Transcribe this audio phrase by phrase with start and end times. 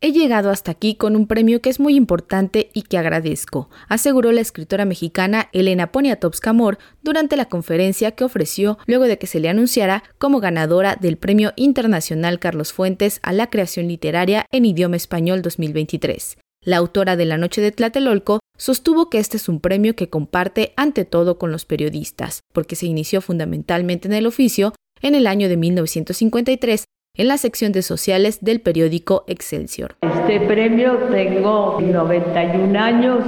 [0.00, 4.30] He llegado hasta aquí con un premio que es muy importante y que agradezco, aseguró
[4.30, 9.40] la escritora mexicana Elena Poniatowska Amor durante la conferencia que ofreció luego de que se
[9.40, 14.94] le anunciara como ganadora del Premio Internacional Carlos Fuentes a la Creación Literaria en Idioma
[14.94, 16.38] Español 2023.
[16.64, 20.74] La autora de La Noche de Tlatelolco sostuvo que este es un premio que comparte
[20.76, 25.48] ante todo con los periodistas, porque se inició fundamentalmente en el oficio en el año
[25.48, 26.84] de 1953
[27.18, 29.96] en la sección de sociales del periódico Excelsior.
[30.02, 33.18] Este premio tengo 91 años,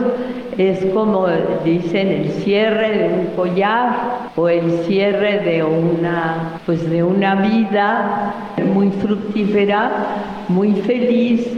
[0.56, 1.27] es como
[1.65, 8.34] dicen el cierre de un collar o el cierre de una pues de una vida
[8.73, 11.48] muy fructífera, muy feliz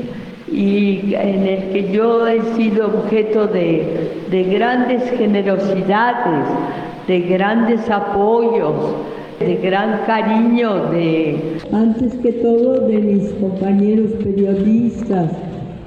[0.51, 6.47] y en el que yo he sido objeto de, de grandes generosidades,
[7.07, 8.97] de grandes apoyos
[9.41, 15.33] de gran cariño de, antes que todo, de mis compañeros periodistas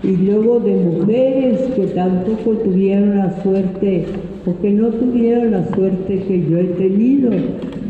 [0.04, 4.06] y luego de mujeres que tampoco tuvieron la suerte
[4.46, 7.32] o que no tuvieron la suerte que yo he tenido,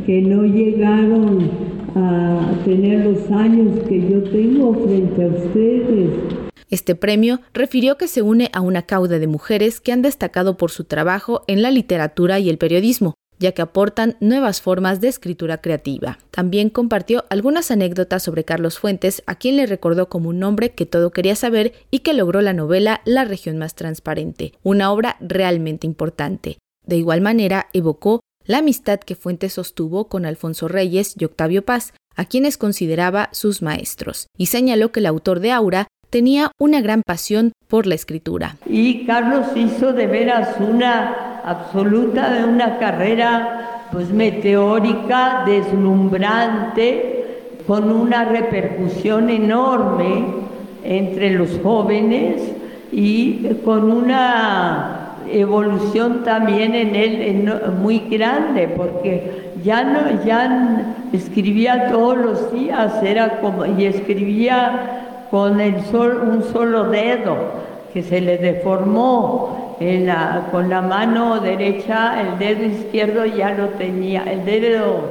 [0.05, 1.49] que no llegaron
[1.95, 6.09] a tener los años que yo tengo frente a ustedes.
[6.69, 10.71] Este premio refirió que se une a una cauda de mujeres que han destacado por
[10.71, 15.59] su trabajo en la literatura y el periodismo, ya que aportan nuevas formas de escritura
[15.59, 16.17] creativa.
[16.31, 20.85] También compartió algunas anécdotas sobre Carlos Fuentes, a quien le recordó como un hombre que
[20.85, 25.87] todo quería saber y que logró la novela La región más transparente, una obra realmente
[25.87, 26.57] importante.
[26.85, 31.93] De igual manera, evocó la amistad que Fuentes sostuvo con Alfonso Reyes y Octavio Paz,
[32.15, 37.01] a quienes consideraba sus maestros, y señaló que el autor de Aura tenía una gran
[37.05, 38.57] pasión por la escritura.
[38.65, 47.11] Y Carlos hizo de veras una absoluta de una carrera pues meteórica, deslumbrante,
[47.67, 50.25] con una repercusión enorme
[50.83, 52.41] entre los jóvenes
[52.91, 62.17] y con una evolución también en él muy grande, porque ya no, ya escribía todos
[62.17, 67.35] los días, era como, y escribía con el sol, un solo dedo
[67.93, 69.64] que se le deformó
[70.51, 75.09] con la mano derecha, el dedo izquierdo ya lo tenía, el dedo,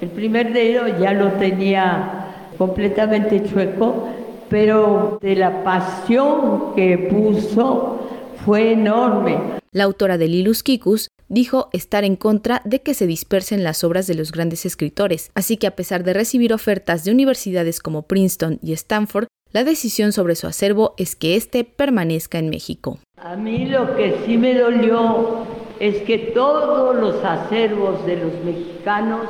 [0.00, 2.26] el primer dedo ya lo tenía
[2.56, 4.08] completamente chueco,
[4.48, 8.08] pero de la pasión que puso
[8.44, 9.38] fue enorme.
[9.72, 14.06] La autora de Lilus Kikus dijo estar en contra de que se dispersen las obras
[14.06, 18.58] de los grandes escritores, así que a pesar de recibir ofertas de universidades como Princeton
[18.62, 22.98] y Stanford, la decisión sobre su acervo es que éste permanezca en México.
[23.16, 25.46] A mí lo que sí me dolió
[25.80, 29.26] es que todos los acervos de los mexicanos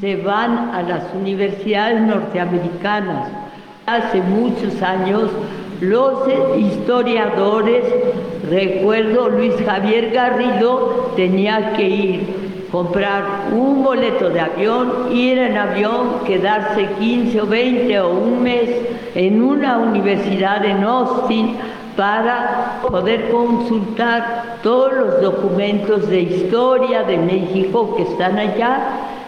[0.00, 3.30] se van a las universidades norteamericanas.
[3.86, 5.30] Hace muchos años
[5.80, 7.84] los historiadores,
[8.48, 12.42] recuerdo Luis Javier Garrido, tenía que ir
[12.72, 18.70] comprar un boleto de avión, ir en avión, quedarse 15 o 20 o un mes
[19.14, 21.56] en una universidad en Austin
[21.96, 28.80] para poder consultar todos los documentos de historia de México que están allá.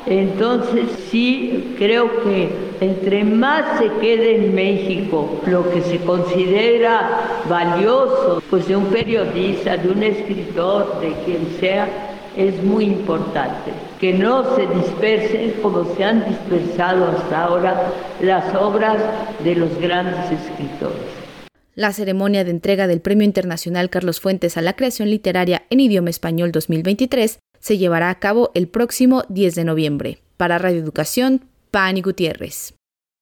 [0.06, 2.50] Entonces sí creo que
[2.80, 9.76] entre más se quede en México lo que se considera valioso, pues de un periodista,
[9.76, 11.88] de un escritor, de quien sea,
[12.36, 19.02] es muy importante, que no se dispersen como se han dispersado hasta ahora las obras
[19.42, 21.24] de los grandes escritores.
[21.74, 26.10] La ceremonia de entrega del Premio Internacional Carlos Fuentes a la Creación Literaria en Idioma
[26.10, 30.18] Español 2023 se llevará a cabo el próximo 10 de noviembre.
[30.36, 32.74] Para Radio Educación, Pani Gutiérrez.